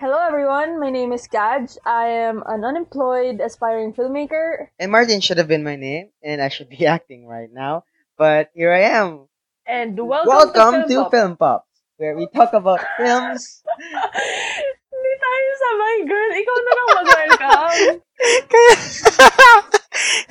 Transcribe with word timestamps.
Hello 0.00 0.16
everyone, 0.16 0.80
my 0.80 0.88
name 0.88 1.12
is 1.12 1.28
Kaj. 1.28 1.76
I 1.84 2.24
am 2.24 2.40
an 2.48 2.64
unemployed 2.64 3.36
aspiring 3.44 3.92
filmmaker. 3.92 4.72
And 4.80 4.88
Martin 4.88 5.20
should 5.20 5.36
have 5.36 5.44
been 5.44 5.60
my 5.60 5.76
name, 5.76 6.08
and 6.24 6.40
I 6.40 6.48
should 6.48 6.72
be 6.72 6.86
acting 6.96 7.28
right 7.28 7.52
now. 7.52 7.84
But 8.16 8.48
here 8.56 8.72
I 8.72 8.96
am. 8.96 9.28
And 9.68 10.00
welcome, 10.00 10.88
to, 10.88 11.12
Film, 11.12 11.36
Pop, 11.36 11.68
where 12.00 12.16
we 12.16 12.24
talk 12.32 12.56
about 12.56 12.80
films. 12.96 13.60
Hindi 14.88 15.12
tayo 15.20 15.48
sabay, 15.60 15.96
girl. 16.08 16.30
Ikaw 16.32 16.56
na 16.56 16.72
lang 16.72 16.88
mag-welcome. 16.96 17.80
Kaya, 18.56 18.72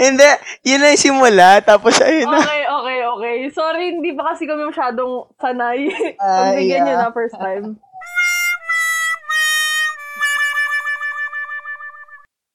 hindi, 0.01 0.29
yun 0.65 0.81
na 0.81 0.97
yung 0.97 1.03
simula, 1.05 1.61
tapos 1.61 2.01
ayun 2.01 2.25
na. 2.25 2.41
okay, 2.41 2.65
okay, 2.65 2.99
okay. 3.05 3.35
Sorry, 3.53 3.93
hindi 3.93 4.17
pa 4.17 4.33
kasi 4.33 4.49
kami 4.49 4.65
masyadong 4.65 5.29
sanay. 5.37 5.93
Ah, 6.17 6.57
Pagbigyan 6.57 6.89
nyo 6.89 6.95
yeah. 6.97 7.01
na 7.05 7.13
first 7.13 7.37
time. 7.37 7.77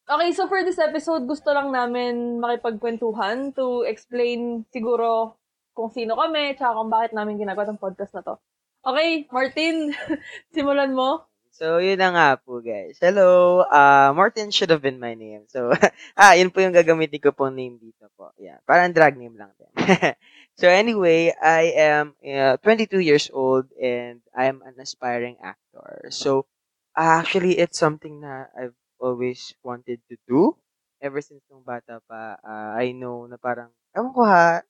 Okay, 0.04 0.36
so 0.36 0.44
for 0.52 0.60
this 0.60 0.76
episode, 0.76 1.24
gusto 1.24 1.48
lang 1.48 1.72
namin 1.72 2.36
makipagkwentuhan 2.36 3.56
to 3.56 3.88
explain 3.88 4.68
siguro 4.68 5.40
kung 5.72 5.88
sino 5.88 6.12
kami, 6.12 6.52
tsaka 6.60 6.77
kung 6.77 6.92
bakit 6.92 7.16
namin 7.16 7.40
ginagawa 7.40 7.72
ng 7.72 7.80
podcast 7.80 8.12
na 8.12 8.20
to. 8.20 8.36
Okay, 8.84 9.24
Martin, 9.32 9.96
simulan 10.52 10.92
mo. 10.92 11.24
So, 11.56 11.80
yun 11.80 12.04
na 12.04 12.12
nga 12.12 12.28
po, 12.36 12.60
guys. 12.60 13.00
Hello, 13.00 13.64
uh, 13.64 14.12
Martin 14.12 14.52
should 14.52 14.68
have 14.68 14.84
been 14.84 15.00
my 15.00 15.16
name. 15.16 15.48
So, 15.48 15.72
ah, 16.20 16.36
yun 16.36 16.52
po 16.52 16.60
yung 16.60 16.77
gagamitin 16.77 17.24
ko 17.24 17.32
pong 17.32 17.56
name 17.56 17.80
dito 17.80 18.12
po. 18.12 18.36
Yeah, 18.36 18.60
parang 18.68 18.92
drag 18.92 19.16
name 19.16 19.41
lang 19.41 19.56
din. 19.56 19.72
so, 20.60 20.68
anyway, 20.68 21.32
I 21.41 21.72
am 21.80 22.12
uh, 22.20 22.60
22 22.60 23.00
years 23.00 23.32
old 23.32 23.72
and 23.80 24.20
I 24.36 24.52
am 24.52 24.60
an 24.68 24.77
aspiring 24.77 25.41
actor. 25.41 26.12
So, 26.12 26.44
actually, 26.92 27.56
it's 27.56 27.80
something 27.80 28.20
na 28.20 28.52
I've 28.52 28.77
always 29.04 29.52
wanted 29.60 30.00
to 30.08 30.16
do. 30.24 30.56
Ever 31.05 31.20
since 31.20 31.44
nung 31.52 31.60
bata 31.60 32.00
pa, 32.08 32.41
uh, 32.41 32.72
I 32.80 32.97
know 32.97 33.28
na 33.28 33.36
parang, 33.36 33.69
ewan 33.92 34.12
ko 34.16 34.24
ha, 34.24 34.64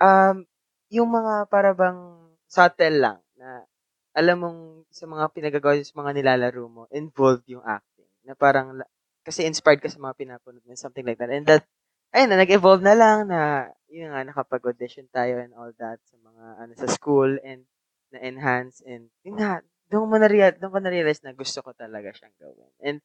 um, 0.00 0.48
yung 0.88 1.12
mga 1.12 1.52
parabang 1.52 2.32
subtle 2.48 2.96
lang 2.96 3.20
na 3.36 3.68
alam 4.16 4.36
mong 4.40 4.60
sa 4.88 5.04
mga 5.04 5.28
pinagagawa 5.30 5.76
sa 5.84 5.94
mga 6.00 6.16
nilalaro 6.16 6.64
mo, 6.66 6.82
involved 6.90 7.44
yung 7.46 7.62
acting. 7.62 8.08
Na 8.24 8.32
parang, 8.32 8.80
kasi 9.22 9.44
inspired 9.44 9.84
ka 9.84 9.92
sa 9.92 10.00
mga 10.00 10.16
pinapanood 10.16 10.64
mo, 10.64 10.72
something 10.72 11.04
like 11.04 11.20
that. 11.20 11.28
And 11.28 11.44
that, 11.44 11.68
ayun 12.16 12.32
na, 12.32 12.40
nag-evolve 12.40 12.80
na 12.80 12.96
lang 12.96 13.28
na, 13.28 13.68
yun 13.92 14.10
nga, 14.10 14.24
nakapag-audition 14.24 15.12
tayo 15.12 15.38
and 15.44 15.52
all 15.52 15.70
that 15.76 16.00
sa 16.08 16.16
mga, 16.18 16.44
ano, 16.64 16.72
sa 16.74 16.88
school 16.88 17.36
and 17.44 17.68
na-enhance 18.10 18.80
and, 18.88 19.12
yun 19.20 19.36
nga, 19.36 19.60
doon 19.92 20.08
mo 20.08 20.16
doon 20.20 20.72
ko 20.72 20.80
na-realize 20.80 21.20
na 21.24 21.36
gusto 21.36 21.60
ko 21.60 21.72
talaga 21.76 22.12
siyang 22.12 22.36
gawin. 22.40 22.72
And, 22.80 22.98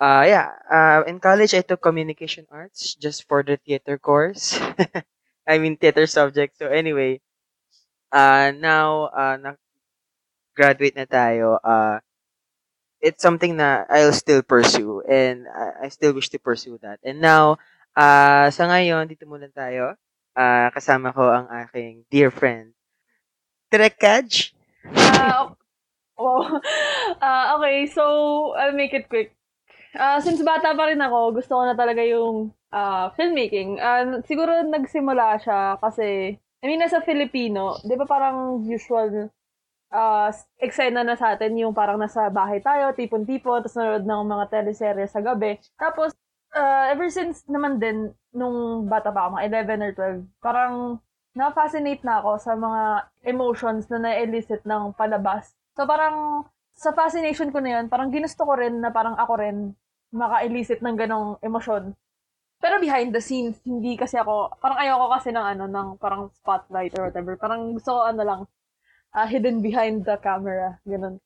uh, 0.00 0.24
yeah, 0.26 0.50
uh, 0.70 1.02
in 1.06 1.20
college, 1.20 1.54
I 1.54 1.62
took 1.62 1.82
communication 1.82 2.46
arts 2.50 2.94
just 2.94 3.28
for 3.28 3.42
the 3.42 3.56
theater 3.56 3.98
course. 3.98 4.58
I 5.48 5.58
mean, 5.58 5.76
theater 5.76 6.06
subject. 6.06 6.58
So, 6.58 6.68
anyway, 6.68 7.20
uh, 8.12 8.52
now, 8.56 9.08
uh, 9.14 9.36
na, 9.40 9.54
graduate 10.56 10.96
na 10.96 11.04
tayo, 11.06 11.58
uh, 11.62 12.00
it's 13.00 13.22
something 13.22 13.56
na 13.56 13.84
I'll 13.88 14.12
still 14.12 14.42
pursue 14.42 15.02
and 15.08 15.46
I, 15.48 15.86
I 15.86 15.88
still 15.88 16.12
wish 16.14 16.28
to 16.30 16.38
pursue 16.38 16.78
that. 16.82 17.00
And 17.04 17.20
now, 17.20 17.58
uh, 17.96 18.50
sa 18.50 18.64
ngayon, 18.68 19.08
dito 19.08 19.26
muna 19.28 19.48
tayo. 19.52 19.94
Uh, 20.36 20.68
kasama 20.72 21.16
ko 21.16 21.32
ang 21.32 21.48
aking 21.48 22.04
dear 22.12 22.28
friend, 22.28 22.76
Trek. 23.72 23.96
Ah, 24.96 25.52
wow. 26.18 26.60
Ah, 27.20 27.44
okay, 27.58 27.86
so 27.86 28.54
I'll 28.56 28.72
make 28.76 28.94
it 28.94 29.08
quick. 29.08 29.35
Ah, 29.96 30.20
since 30.20 30.44
bata 30.44 30.76
pa 30.76 30.84
rin 30.92 31.00
ako, 31.00 31.40
gusto 31.40 31.56
ko 31.56 31.62
na 31.64 31.72
talaga 31.72 32.04
yung 32.04 32.52
ah, 32.68 33.08
filmmaking. 33.16 33.80
Ah, 33.80 34.20
siguro 34.28 34.52
nagsimula 34.68 35.40
siya 35.40 35.80
kasi, 35.80 36.36
I 36.36 36.64
mean, 36.68 36.80
nasa 36.84 37.00
Filipino, 37.00 37.80
di 37.80 37.96
ba 37.96 38.04
parang 38.04 38.60
usual 38.68 39.32
ah 39.94 40.28
eksena 40.60 41.06
na 41.06 41.14
sa 41.16 41.38
atin 41.38 41.54
yung 41.62 41.72
parang 41.72 41.96
nasa 41.96 42.28
bahay 42.28 42.60
tayo, 42.60 42.92
tipon-tipon, 42.92 43.62
tapos 43.64 43.76
nanonood 43.78 44.04
ng 44.04 44.22
mga 44.34 44.44
teleserye 44.52 45.06
sa 45.08 45.20
gabi. 45.24 45.56
Tapos, 45.80 46.12
ah, 46.52 46.92
ever 46.92 47.08
since 47.08 47.46
naman 47.48 47.80
din, 47.80 48.12
nung 48.36 48.84
bata 48.92 49.08
pa 49.14 49.26
ako, 49.30 49.40
mga 49.40 49.44
11 49.48 49.80
or 49.86 49.92
12, 49.96 50.20
parang 50.44 50.74
na-fascinate 51.36 52.04
na 52.04 52.20
ako 52.20 52.30
sa 52.40 52.52
mga 52.56 52.82
emotions 53.32 53.88
na 53.88 53.98
na-elicit 54.04 54.60
ng 54.68 54.92
palabas. 54.96 55.56
So 55.76 55.84
parang 55.88 56.44
sa 56.76 56.92
fascination 56.92 57.48
ko 57.52 57.60
na 57.64 57.80
yun, 57.80 57.86
parang 57.88 58.12
ginusto 58.12 58.44
ko 58.44 58.56
rin 58.56 58.80
na 58.84 58.92
parang 58.92 59.16
ako 59.16 59.34
rin 59.40 59.76
maka-elicit 60.12 60.82
ng 60.82 60.96
ganong 60.96 61.38
emosyon. 61.42 61.94
Pero 62.56 62.80
behind 62.80 63.12
the 63.12 63.20
scenes, 63.20 63.60
hindi 63.68 63.94
kasi 64.00 64.16
ako, 64.16 64.56
parang 64.58 64.80
ayoko 64.80 65.06
kasi 65.12 65.28
ng 65.30 65.46
ano, 65.56 65.64
ng 65.68 65.88
parang 66.00 66.32
spotlight 66.40 66.96
or 66.96 67.08
whatever. 67.08 67.36
Parang 67.36 67.76
gusto 67.76 67.92
ko 67.92 68.00
ano 68.08 68.22
lang, 68.24 68.40
ah, 69.12 69.28
hidden 69.28 69.60
behind 69.60 70.08
the 70.08 70.16
camera, 70.24 70.80
ganun. 70.88 71.20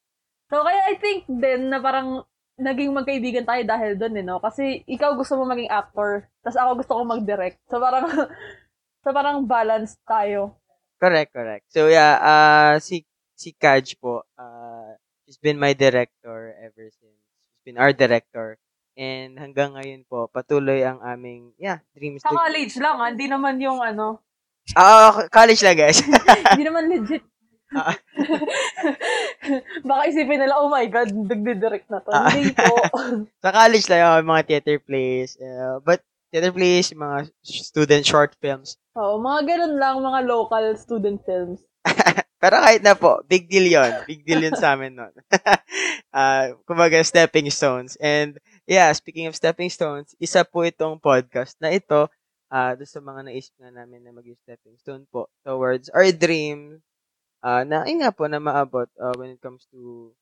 So 0.50 0.66
kaya 0.66 0.90
I 0.90 0.98
think 0.98 1.30
din 1.30 1.70
na 1.70 1.78
parang 1.78 2.26
naging 2.60 2.92
magkaibigan 2.92 3.46
tayo 3.46 3.62
dahil 3.64 3.96
doon 3.96 4.18
eh, 4.20 4.24
no? 4.26 4.42
Kasi 4.42 4.82
ikaw 4.84 5.14
gusto 5.14 5.38
mo 5.38 5.46
maging 5.46 5.70
actor, 5.70 6.26
tapos 6.42 6.58
ako 6.58 6.70
gusto 6.82 6.92
ko 6.98 7.02
mag-direct. 7.06 7.58
So 7.70 7.78
parang, 7.78 8.04
so 9.06 9.08
parang 9.14 9.46
balance 9.46 9.96
tayo. 10.04 10.60
Correct, 11.00 11.32
correct. 11.32 11.64
So 11.72 11.88
yeah, 11.88 12.20
uh, 12.20 12.74
si 12.82 13.08
si 13.32 13.56
Kaj 13.56 13.96
po, 13.96 14.28
uh, 14.36 14.92
she's 15.24 15.40
been 15.40 15.56
my 15.56 15.72
director 15.72 16.52
ever 16.60 16.92
since. 16.92 17.16
She's 17.16 17.64
been 17.64 17.80
our 17.80 17.96
director. 17.96 18.60
And 18.98 19.38
hanggang 19.38 19.74
ngayon 19.78 20.04
po, 20.08 20.26
patuloy 20.28 20.82
ang 20.84 21.00
aming, 21.00 21.54
yeah, 21.56 21.80
dreams 21.94 22.22
Sa 22.22 22.32
to... 22.32 22.36
college 22.36 22.74
lang, 22.78 22.96
ah, 23.00 23.08
hindi 23.08 23.26
naman 23.30 23.56
yung 23.62 23.80
ano, 23.80 24.20
Ah, 24.76 25.26
college 25.30 25.62
lang, 25.66 25.76
guys. 25.78 25.98
hindi 26.54 26.64
naman 26.66 26.86
legit. 26.86 27.24
Ah. 27.70 27.94
Baka 29.88 30.02
isipin 30.10 30.42
nila, 30.42 30.58
oh 30.58 30.70
my 30.70 30.86
God, 30.90 31.10
nagdidirect 31.10 31.86
na 31.90 32.02
to. 32.02 32.10
Ah. 32.10 32.30
Hindi 32.30 32.54
po. 32.54 32.74
sa 33.42 33.50
college 33.50 33.86
lang 33.90 34.22
yung 34.22 34.30
mga 34.30 34.46
theater 34.46 34.78
plays. 34.82 35.38
uh, 35.38 35.78
but 35.82 36.02
theater 36.30 36.54
plays, 36.54 36.90
mga 36.94 37.30
student 37.42 38.04
short 38.06 38.34
films. 38.38 38.78
Oo, 38.94 39.18
mga 39.18 39.40
ganun 39.54 39.74
lang, 39.78 40.02
mga 40.02 40.20
local 40.26 40.64
student 40.78 41.18
films. 41.26 41.62
Pero 42.40 42.56
kahit 42.56 42.80
na 42.80 42.96
po, 42.96 43.20
big 43.28 43.52
deal 43.52 43.68
yon 43.68 43.92
Big 44.08 44.24
deal 44.24 44.40
yun 44.40 44.56
sa 44.56 44.72
amin 44.72 44.96
nun. 44.96 45.12
uh, 46.16 46.56
kumbaga, 46.64 47.02
stepping 47.04 47.50
stones. 47.52 48.00
And 48.00 48.40
yeah, 48.70 48.94
speaking 48.94 49.26
of 49.26 49.34
stepping 49.34 49.66
stones, 49.66 50.14
isa 50.22 50.46
po 50.46 50.62
itong 50.62 51.02
podcast 51.02 51.58
na 51.58 51.74
ito, 51.74 52.06
uh, 52.54 52.72
doon 52.78 52.86
sa 52.86 53.02
mga 53.02 53.20
naisip 53.26 53.54
na 53.58 53.74
namin 53.74 54.06
na 54.06 54.14
maging 54.14 54.38
stepping 54.46 54.78
stone 54.78 55.02
po 55.10 55.26
towards 55.42 55.90
our 55.90 56.06
dream 56.14 56.78
uh, 57.42 57.66
na, 57.66 57.82
yun 57.90 58.06
nga 58.06 58.14
po, 58.14 58.30
na 58.30 58.38
maabot 58.38 58.86
uh, 59.02 59.10
when 59.18 59.34
it 59.34 59.42
comes 59.42 59.66
to, 59.74 60.14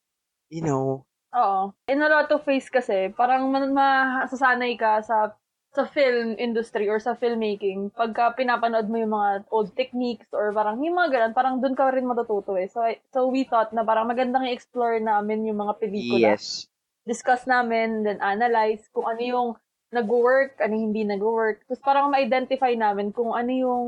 you 0.49 0.65
know, 0.65 1.05
Oo. 1.37 1.77
In 1.93 2.01
a 2.01 2.09
lot 2.09 2.33
of 2.33 2.41
ways 2.49 2.73
kasi, 2.73 3.13
parang 3.13 3.53
ma- 3.53 4.25
masasanay 4.25 4.81
ka 4.81 5.05
sa 5.05 5.37
sa 5.77 5.85
film 5.85 6.33
industry 6.41 6.89
or 6.89 6.97
sa 6.97 7.13
filmmaking 7.13 7.93
pagka 7.93 8.33
pinapanood 8.33 8.89
mo 8.89 8.97
yung 8.97 9.13
mga 9.13 9.45
old 9.53 9.69
techniques 9.77 10.25
or 10.33 10.49
parang 10.57 10.81
yung 10.81 10.97
mga 10.97 11.13
ganun, 11.13 11.35
parang 11.37 11.61
doon 11.61 11.77
ka 11.77 11.93
rin 11.93 12.09
matututo 12.09 12.57
eh. 12.57 12.73
So, 12.73 12.81
so 13.13 13.29
we 13.29 13.45
thought 13.45 13.77
na 13.77 13.85
parang 13.85 14.09
magandang 14.09 14.49
i-explore 14.49 14.97
namin 15.05 15.45
yung 15.45 15.61
mga 15.61 15.77
pelikula. 15.77 16.33
yes. 16.33 16.65
Discuss 17.09 17.49
namin, 17.49 18.05
then 18.05 18.21
analyze 18.21 18.85
kung 18.93 19.09
ano 19.09 19.23
yung 19.25 19.49
nag-work, 19.89 20.61
ano 20.61 20.77
yung 20.77 20.93
hindi 20.93 21.09
nag-work. 21.09 21.65
Tapos 21.65 21.81
parang 21.81 22.13
ma-identify 22.13 22.77
namin 22.77 23.09
kung 23.17 23.33
ano 23.33 23.49
yung 23.49 23.85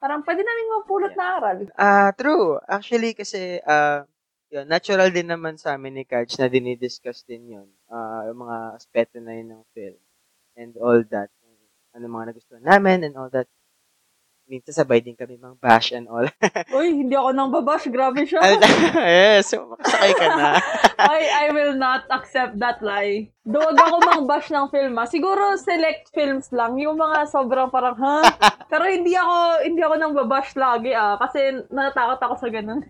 parang 0.00 0.24
pwede 0.24 0.40
namin 0.40 0.64
mapulot 0.80 1.12
na 1.12 1.26
aral. 1.36 1.58
Ah, 1.76 2.10
true. 2.16 2.56
Actually, 2.64 3.12
kasi, 3.12 3.60
ah, 3.68 4.08
yun, 4.48 4.64
natural 4.64 5.12
din 5.12 5.28
naman 5.28 5.60
sa 5.60 5.76
amin 5.76 6.00
ni 6.00 6.04
Kaj 6.08 6.40
na 6.40 6.48
dinidiscuss 6.48 7.26
din 7.28 7.60
yun. 7.60 7.68
Ah, 7.92 8.24
yung 8.30 8.48
mga 8.48 8.56
aspeto 8.80 9.20
na 9.20 9.36
yun 9.36 9.52
ng 9.52 9.64
film. 9.76 10.00
And 10.56 10.72
all 10.80 11.04
that. 11.12 11.28
Ano 11.92 12.08
mga 12.08 12.32
nagustuhan 12.32 12.64
namin 12.64 13.04
and 13.04 13.14
all 13.18 13.28
that. 13.32 13.48
Minsan 14.48 14.72
sabay 14.72 15.04
din 15.04 15.12
kami 15.12 15.36
mang 15.36 15.60
bash 15.60 15.92
and 15.92 16.08
all. 16.08 16.24
Uy, 16.80 17.04
hindi 17.04 17.12
ako 17.12 17.36
nang 17.36 17.52
babash. 17.52 17.84
Grabe 17.92 18.24
siya. 18.24 18.40
eh, 19.04 19.44
so 19.44 19.68
makasakay 19.68 20.12
ka 20.16 20.26
na. 20.32 20.56
I, 20.98 21.20
I 21.44 21.46
will 21.52 21.76
not 21.76 22.08
accept 22.08 22.56
that 22.56 22.80
lie. 22.80 23.28
Duwag 23.44 23.76
ako 23.76 23.96
mang 24.08 24.24
bash 24.24 24.48
ng 24.48 24.72
film, 24.72 24.96
ha? 24.96 25.04
Siguro 25.04 25.52
select 25.60 26.16
films 26.16 26.48
lang. 26.56 26.80
Yung 26.80 26.96
mga 26.96 27.28
sobrang 27.28 27.68
parang, 27.68 28.00
ha? 28.00 28.24
Pero 28.72 28.88
hindi 28.88 29.12
ako, 29.12 29.68
hindi 29.68 29.84
ako 29.84 29.94
nang 30.00 30.16
babash 30.16 30.56
lagi, 30.56 30.96
ah. 30.96 31.20
Kasi 31.20 31.68
natatakot 31.68 32.16
ako 32.16 32.34
sa 32.40 32.48
ganun. 32.48 32.80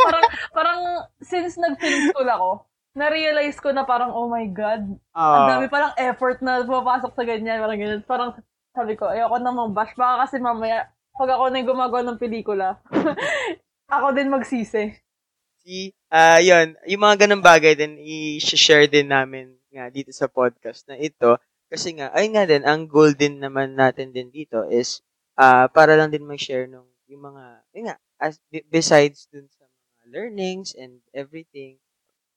parang, 0.00 0.24
parang, 0.56 0.80
since 1.20 1.60
nag-film 1.60 2.08
school 2.08 2.28
ako, 2.32 2.50
na-realize 2.96 3.60
ko 3.60 3.68
na 3.68 3.84
parang, 3.84 4.16
oh 4.16 4.32
my 4.32 4.48
God, 4.48 4.96
ang 5.12 5.44
Ah, 5.44 5.60
dami 5.60 5.68
palang 5.68 5.92
effort 6.00 6.40
na 6.40 6.64
pumapasok 6.64 7.12
sa 7.12 7.24
ganyan, 7.28 7.60
parang 7.60 7.76
ganyan. 7.76 8.00
Parang, 8.08 8.30
sabi 8.74 8.98
ko, 8.98 9.06
ayoko 9.06 9.38
na 9.38 9.54
mang 9.54 9.70
bash. 9.70 9.94
Baka 9.94 10.26
kasi 10.26 10.42
mamaya, 10.42 10.90
pag 11.14 11.30
ako 11.30 11.48
na 11.48 11.62
yung 11.62 11.70
gumagawa 11.70 12.02
ng 12.02 12.18
pelikula, 12.18 12.82
ako 13.94 14.06
din 14.12 14.34
magsisi. 14.34 14.98
See, 15.62 15.94
ah 16.10 16.42
yun, 16.42 16.74
yung 16.84 17.02
mga 17.06 17.24
ganung 17.24 17.40
bagay 17.40 17.78
din, 17.78 17.96
i-share 18.02 18.90
din 18.90 19.08
namin 19.08 19.54
nga 19.70 19.88
dito 19.88 20.10
sa 20.10 20.26
podcast 20.26 20.84
na 20.90 20.98
ito. 20.98 21.38
Kasi 21.70 21.94
nga, 21.96 22.10
ayun 22.12 22.34
nga 22.34 22.44
din, 22.44 22.62
ang 22.66 22.90
goal 22.90 23.14
din 23.14 23.38
naman 23.38 23.78
natin 23.78 24.10
din 24.10 24.28
dito 24.28 24.66
is 24.68 25.00
ah 25.38 25.66
para 25.70 25.94
lang 25.98 26.10
din 26.10 26.26
mag-share 26.26 26.66
nung 26.66 26.86
yung 27.08 27.30
mga, 27.30 27.44
yun 27.74 27.84
nga, 27.90 27.96
as, 28.18 28.40
besides 28.68 29.28
dun 29.28 29.46
sa 29.52 29.64
mga 29.68 30.02
learnings 30.10 30.72
and 30.74 31.04
everything. 31.12 31.76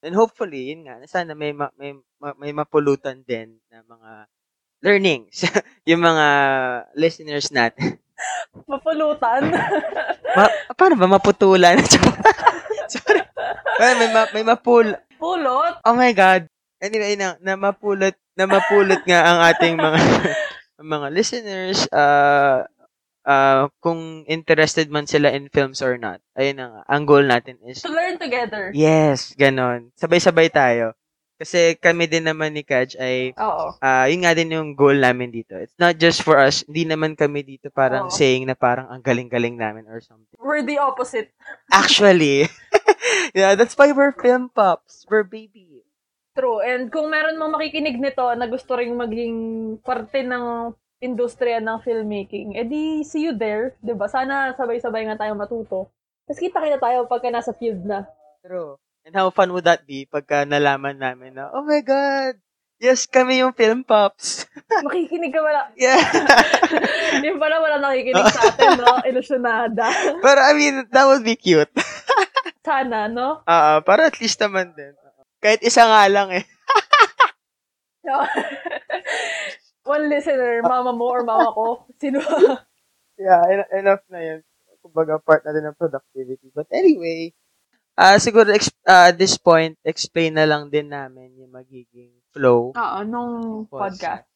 And 0.03 0.13
hopefully, 0.13 0.69
yun 0.69 0.85
nga, 0.85 1.01
sana 1.09 1.33
may, 1.33 1.55
ma, 1.55 1.73
may, 1.79 1.95
ma, 2.21 2.35
may 2.37 2.53
mapulutan 2.53 3.25
din 3.25 3.57
na 3.71 3.81
mga 3.81 4.11
learnings 4.81 5.45
yung 5.89 6.01
mga 6.03 6.27
listeners 6.94 7.50
natin. 7.50 7.97
Mapulutan? 8.65 9.53
ma, 10.38 10.44
paano 10.74 10.95
ba 10.97 11.07
maputulan? 11.07 11.77
Sorry. 12.94 13.21
Well, 13.77 13.95
may, 14.01 14.09
ma, 14.09 14.21
may 14.33 14.44
mapul... 14.45 14.97
Pulot? 15.18 15.81
Oh 15.85 15.97
my 15.97 16.13
God. 16.13 16.50
Anyway, 16.81 17.18
na, 17.18 17.38
na 17.41 17.57
mapulot, 17.57 18.13
na 18.38 18.45
mapulot 18.45 19.01
nga 19.06 19.21
ang 19.25 19.39
ating 19.50 19.77
mga 19.77 20.00
mga 20.77 21.07
listeners, 21.09 21.89
uh, 21.89 22.62
uh, 23.27 23.68
kung 23.83 24.23
interested 24.25 24.88
man 24.88 25.06
sila 25.06 25.33
in 25.33 25.51
films 25.51 25.83
or 25.83 26.00
not. 26.00 26.23
Ayun 26.39 26.57
na 26.57 26.68
nga. 26.71 26.81
Ang 26.88 27.03
goal 27.03 27.25
natin 27.27 27.59
is... 27.68 27.83
To 27.83 27.91
learn 27.91 28.15
together. 28.15 28.71
Yes, 28.71 29.35
ganon. 29.35 29.91
Sabay-sabay 30.00 30.47
tayo. 30.53 30.95
Kasi 31.37 31.77
kami 31.77 32.09
din 32.09 32.25
naman 32.25 32.57
ni 32.57 32.65
Kaj 32.65 32.97
ay, 32.97 33.37
Oo. 33.37 33.77
uh, 33.77 34.05
yun 34.09 34.25
nga 34.25 34.33
din 34.33 34.57
yung 34.57 34.73
goal 34.73 34.97
namin 34.97 35.29
dito. 35.29 35.53
It's 35.53 35.77
not 35.77 36.01
just 36.01 36.25
for 36.25 36.41
us. 36.41 36.65
Hindi 36.65 36.89
naman 36.89 37.13
kami 37.13 37.45
dito 37.45 37.69
parang 37.69 38.09
Oo. 38.09 38.13
saying 38.13 38.49
na 38.49 38.57
parang 38.57 38.89
ang 38.89 39.05
galing-galing 39.05 39.53
namin 39.53 39.85
or 39.85 40.01
something. 40.01 40.33
We're 40.41 40.65
the 40.65 40.81
opposite. 40.81 41.29
Actually, 41.69 42.49
yeah, 43.37 43.53
that's 43.53 43.77
why 43.77 43.93
we're 43.93 44.17
film 44.17 44.49
pops. 44.49 45.05
We're 45.05 45.29
baby. 45.29 45.85
True. 46.33 46.61
And 46.61 46.89
kung 46.89 47.13
meron 47.13 47.37
mang 47.37 47.53
makikinig 47.53 48.01
nito 48.01 48.25
na 48.33 48.49
gusto 48.49 48.73
ring 48.77 48.97
maging 48.97 49.35
parte 49.85 50.25
ng 50.25 50.73
industriya 51.01 51.61
ng 51.61 51.81
filmmaking, 51.85 52.57
edi 52.57 53.05
see 53.05 53.29
you 53.29 53.33
there. 53.37 53.77
'di 53.81 53.93
ba 53.93 54.09
Sana 54.09 54.53
sabay-sabay 54.53 55.05
nga 55.09 55.17
tayo 55.21 55.33
matuto. 55.37 55.89
Tapos 56.25 56.41
kita-kita 56.41 56.77
tayo 56.77 57.09
pagka 57.09 57.29
nasa 57.29 57.53
field 57.57 57.81
na. 57.85 58.05
True. 58.45 58.77
And 59.07 59.15
how 59.15 59.31
fun 59.31 59.56
would 59.56 59.63
that 59.63 59.88
be 59.88 60.04
pagka 60.04 60.44
nalaman 60.44 61.00
namin 61.00 61.39
na, 61.39 61.48
oh 61.56 61.63
my 61.63 61.80
God, 61.80 62.36
yes, 62.75 63.07
kami 63.07 63.39
yung 63.39 63.56
film 63.56 63.88
pops. 63.88 64.44
Makikinig 64.83 65.31
ka 65.31 65.39
wala. 65.39 65.71
Yeah. 65.80 65.95
Yung 67.24 67.39
pala 67.39 67.63
wala 67.63 67.80
nakikinig 67.80 68.27
sa 68.36 68.51
atin, 68.51 68.83
no? 68.83 69.00
Ilusyonada. 69.07 69.88
Pero 70.27 70.39
I 70.44 70.51
mean, 70.59 70.92
that 70.92 71.07
would 71.07 71.24
be 71.24 71.39
cute. 71.39 71.71
Sana, 72.68 73.07
no? 73.07 73.48
Ah, 73.48 73.80
para 73.80 74.12
at 74.12 74.19
least 74.19 74.44
naman 74.44 74.75
din. 74.75 74.92
Kahit 75.39 75.63
isa 75.63 75.88
nga 75.88 76.04
lang 76.12 76.36
eh. 76.36 76.44
One 79.88 80.12
listener, 80.12 80.59
mama 80.68 80.92
mo 80.92 81.15
or 81.15 81.24
mama 81.24 81.48
ko. 81.56 81.88
Sino? 81.95 82.19
Yeah, 83.15 83.39
en- 83.48 83.71
enough 83.71 84.04
na 84.12 84.19
yun. 84.19 84.39
Kumbaga, 84.83 85.15
part 85.24 85.48
na 85.48 85.56
din 85.56 85.63
ng 85.63 85.80
productivity. 85.80 86.51
But 86.51 86.68
anyway, 86.75 87.31
ah 87.97 88.17
siguro 88.21 88.49
ex- 88.53 88.73
ah, 88.88 89.09
at 89.11 89.17
this 89.17 89.35
point, 89.41 89.75
explain 89.83 90.38
na 90.38 90.45
lang 90.47 90.69
din 90.69 90.88
namin 90.94 91.33
yung 91.38 91.51
magiging 91.51 92.13
flow. 92.31 92.71
Oo, 92.77 92.99
nung 93.03 93.65
podcast. 93.67 94.29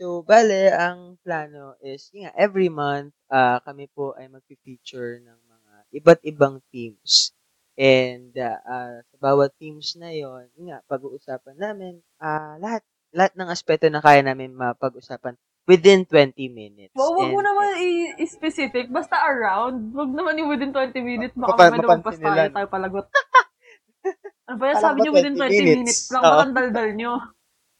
So, 0.00 0.24
bale, 0.24 0.72
ang 0.72 1.20
plano 1.20 1.76
is, 1.84 2.08
yun 2.16 2.24
nga, 2.24 2.32
every 2.32 2.72
month, 2.72 3.12
ah 3.28 3.60
kami 3.60 3.84
po 3.92 4.16
ay 4.16 4.32
mag-feature 4.32 5.20
ng 5.20 5.38
mga 5.44 5.72
iba't 6.00 6.20
ibang 6.24 6.56
themes. 6.72 7.36
And 7.76 8.32
ah, 8.40 8.58
ah, 8.64 8.96
sa 9.04 9.16
bawat 9.20 9.52
themes 9.60 10.00
na 10.00 10.08
yon, 10.16 10.48
yun 10.56 10.72
nga, 10.72 10.80
pag-uusapan 10.88 11.56
namin 11.60 12.00
ah 12.16 12.56
lahat 12.56 12.80
lahat 13.12 13.36
ng 13.36 13.50
aspeto 13.52 13.86
na 13.92 14.00
kaya 14.00 14.24
namin 14.24 14.56
mapag-usapan 14.56 15.36
within 15.70 16.02
20 16.02 16.34
minutes. 16.50 16.94
Wow, 16.98 17.14
wag 17.14 17.30
mo 17.30 17.40
naman 17.46 17.78
i-specific. 18.18 18.90
Basta 18.90 19.22
around. 19.22 19.94
Wag 19.94 20.10
naman 20.10 20.34
yung 20.42 20.50
within 20.50 20.74
20 20.74 20.98
minutes. 20.98 21.34
Baka 21.38 21.70
may 21.70 21.78
mapansin 21.78 21.86
lumagpas 21.86 22.18
tayo, 22.18 22.50
tayo 22.50 22.66
palagot. 22.66 23.06
ano 24.50 24.56
ba 24.58 24.64
yan? 24.66 24.82
Sabi 24.82 24.98
niyo 25.06 25.12
within 25.14 25.38
20 25.38 25.46
20 25.46 25.46
minutes, 25.46 25.78
minutes. 25.78 26.02
lang. 26.10 26.22
Oo. 26.26 26.30
Bakang 26.34 26.54
daldal 26.58 26.88
nyo. 26.98 27.12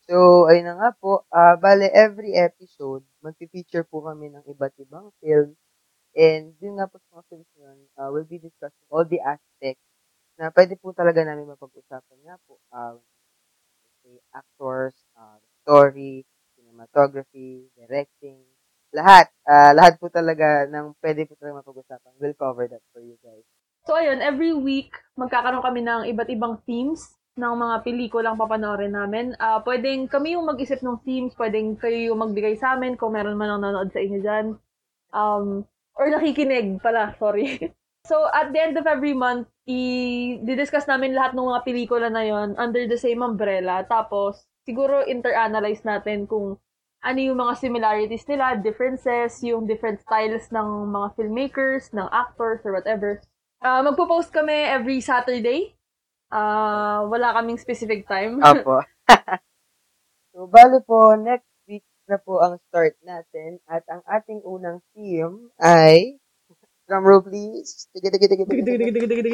So, 0.07 0.17
ayun 0.47 0.67
na 0.71 0.75
nga 0.79 0.91
po. 0.95 1.27
ah 1.35 1.55
bale, 1.59 1.91
every 1.91 2.35
episode, 2.39 3.03
mag-feature 3.23 3.87
po 3.87 4.07
kami 4.07 4.31
ng 4.31 4.47
iba't 4.47 4.75
ibang 4.79 5.11
film. 5.19 5.59
And 6.15 6.55
yun 6.59 6.79
nga 6.79 6.91
po 6.91 6.99
sa 6.99 7.19
mga 7.19 7.25
films 7.31 7.51
na 7.55 7.63
yun, 7.71 7.79
ah, 7.99 8.09
we'll 8.11 8.27
be 8.27 8.43
discussing 8.43 8.87
all 8.91 9.07
the 9.07 9.23
aspects 9.23 9.87
na 10.35 10.51
pwede 10.51 10.75
po 10.79 10.91
talaga 10.91 11.23
namin 11.23 11.47
mapag-usapan 11.47 12.19
nga 12.27 12.35
po. 12.47 12.59
Uh, 12.75 12.99
say, 14.03 14.19
actors, 14.35 14.99
ah, 15.15 15.39
story, 15.63 16.27
cinematography, 16.81 17.69
directing, 17.77 18.41
lahat. 18.97 19.29
ah 19.45 19.71
lahat 19.77 20.01
po 20.01 20.09
talaga 20.09 20.65
ng 20.67 20.97
pwede 21.05 21.29
po 21.29 21.37
talaga 21.37 21.61
mapag-usapan. 21.61 22.13
We'll 22.17 22.39
cover 22.39 22.67
that 22.67 22.83
for 22.91 23.05
you 23.05 23.21
guys. 23.21 23.45
So, 23.85 23.97
ayun, 23.97 24.21
every 24.21 24.53
week, 24.53 24.93
magkakaroon 25.17 25.65
kami 25.65 25.81
ng 25.85 26.03
iba't 26.13 26.31
ibang 26.33 26.61
themes 26.69 27.17
ng 27.41 27.55
mga 27.57 27.77
pelikulang 27.87 28.37
papanoorin 28.37 28.93
namin. 28.93 29.33
Ah, 29.41 29.63
pwedeng 29.65 30.05
kami 30.11 30.37
yung 30.37 30.45
mag-isip 30.45 30.85
ng 30.85 31.01
themes, 31.07 31.33
pwedeng 31.41 31.81
kayo 31.81 32.13
yung 32.13 32.21
magbigay 32.21 32.61
sa 32.61 32.77
amin 32.77 33.01
kung 33.01 33.17
meron 33.17 33.41
man 33.41 33.49
ang 33.49 33.65
nanonood 33.65 33.89
sa 33.95 34.03
inyo 34.03 34.19
dyan. 34.21 34.47
Um, 35.17 35.65
or 35.97 36.13
nakikinig 36.13 36.83
pala, 36.85 37.17
sorry. 37.17 37.73
so, 38.11 38.29
at 38.37 38.53
the 38.53 38.61
end 38.61 38.77
of 38.77 38.85
every 38.85 39.17
month, 39.17 39.49
i-discuss 39.65 40.85
namin 40.85 41.17
lahat 41.17 41.33
ng 41.33 41.49
mga 41.49 41.65
pelikula 41.65 42.13
na 42.13 42.27
yon 42.27 42.59
under 42.61 42.85
the 42.85 43.01
same 43.01 43.25
umbrella. 43.25 43.87
Tapos, 43.89 44.45
siguro 44.69 45.03
inter-analyze 45.09 45.83
natin 45.89 46.29
kung 46.29 46.61
ano 47.01 47.19
yung 47.19 47.39
mga 47.41 47.57
similarities 47.57 48.29
nila, 48.29 48.61
differences, 48.61 49.41
yung 49.41 49.65
different 49.65 50.01
styles 50.05 50.53
ng 50.53 50.69
mga 50.93 51.09
filmmakers, 51.17 51.89
ng 51.97 52.09
actors, 52.13 52.61
or 52.65 52.77
whatever. 52.77 53.21
Ah, 53.61 53.81
magpo-post 53.81 54.33
kami 54.33 54.53
every 54.53 55.01
Saturday. 55.01 55.73
Ah, 56.29 57.05
wala 57.09 57.33
kaming 57.41 57.61
specific 57.61 58.05
time. 58.05 58.41
Apo. 58.45 58.85
so, 60.33 60.45
bale 60.49 60.85
po, 60.85 61.17
next 61.17 61.49
week 61.65 61.85
na 62.05 62.21
po 62.21 62.45
ang 62.45 62.61
start 62.69 62.97
natin 63.01 63.61
at 63.65 63.83
ang 63.89 64.05
ating 64.05 64.45
unang 64.45 64.85
theme 64.93 65.49
ay 65.57 66.21
drum 66.85 67.05
roll 67.05 67.25
please. 67.25 67.89
Tiga, 67.97 68.13
tiga, 68.13 68.29
tiga, 68.29 68.45
tiga, 68.45 68.63
tiga. 68.77 69.33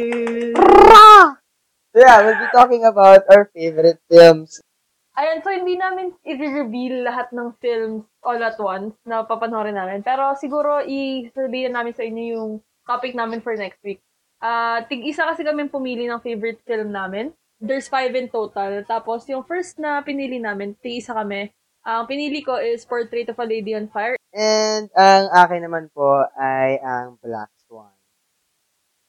So, 1.96 2.04
yeah, 2.04 2.20
we'll 2.20 2.36
be 2.36 2.48
talking 2.52 2.84
about 2.84 3.24
our 3.32 3.48
favorite 3.56 3.96
films. 4.12 4.60
Ayan, 5.16 5.40
so 5.40 5.48
hindi 5.48 5.80
namin 5.80 6.12
i-reveal 6.28 7.00
lahat 7.08 7.32
ng 7.32 7.56
films 7.56 8.04
all 8.20 8.36
at 8.36 8.60
once 8.60 8.92
na 9.08 9.24
papanoorin 9.24 9.72
namin. 9.72 10.04
Pero 10.04 10.36
siguro 10.36 10.84
i-sabihin 10.84 11.72
namin 11.72 11.96
sa 11.96 12.04
inyo 12.04 12.24
yung 12.36 12.50
topic 12.84 13.16
namin 13.16 13.40
for 13.40 13.56
next 13.56 13.80
week. 13.80 14.04
Ah, 14.44 14.84
tig-isa 14.84 15.24
kasi 15.24 15.40
kami 15.40 15.72
pumili 15.72 16.04
ng 16.04 16.20
favorite 16.20 16.60
film 16.68 16.92
namin. 16.92 17.32
There's 17.56 17.88
five 17.88 18.12
in 18.12 18.28
total. 18.28 18.84
Tapos 18.84 19.24
yung 19.32 19.48
first 19.48 19.80
na 19.80 20.04
pinili 20.04 20.36
namin, 20.36 20.76
tig-isa 20.84 21.16
kami. 21.16 21.48
Ang 21.88 22.04
pinili 22.04 22.44
ko 22.44 22.60
is 22.60 22.84
Portrait 22.84 23.32
of 23.32 23.40
a 23.40 23.46
Lady 23.48 23.72
on 23.72 23.88
Fire. 23.88 24.20
And 24.36 24.92
ang 24.92 25.32
akin 25.32 25.64
naman 25.64 25.88
po 25.96 26.28
ay 26.36 26.76
ang 26.84 27.16
Black 27.24 27.48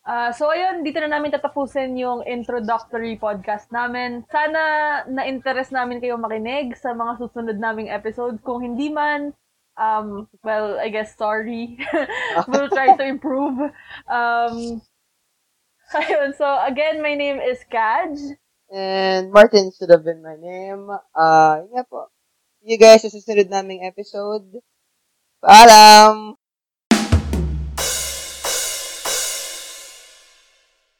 Ah, 0.08 0.32
so 0.32 0.48
ayun, 0.48 0.88
dito 0.88 1.04
na 1.04 1.12
namin 1.20 1.36
tatapusin 1.36 2.00
yung 2.00 2.24
introductory 2.24 3.20
podcast 3.20 3.68
namin. 3.76 4.24
Sana 4.32 5.04
na-interest 5.04 5.76
namin 5.76 6.00
kayo 6.00 6.16
makinig 6.16 6.80
sa 6.80 6.96
mga 6.96 7.20
susunod 7.20 7.60
naming 7.60 7.92
episodes. 7.92 8.40
Kung 8.40 8.64
hindi 8.64 8.88
man, 8.88 9.36
um, 9.76 10.32
well, 10.48 10.80
I 10.80 10.88
guess 10.88 11.12
sorry. 11.20 11.76
we'll 12.48 12.72
try 12.72 12.96
to 12.96 13.04
improve. 13.04 13.60
Um, 14.08 14.80
ayun, 16.00 16.32
so 16.40 16.48
again, 16.64 17.04
my 17.04 17.20
name 17.20 17.44
is 17.44 17.60
Kaj. 17.68 18.16
And 18.72 19.28
Martin 19.36 19.76
should 19.76 19.92
have 19.92 20.08
been 20.08 20.24
my 20.24 20.40
name. 20.40 20.88
Uh, 21.12 21.68
yun 21.68 21.84
po. 21.84 22.08
You 22.64 22.80
guys 22.80 23.04
sa 23.04 23.12
susunod 23.12 23.52
naming 23.52 23.84
episode. 23.84 24.64
Paalam! 25.44 26.37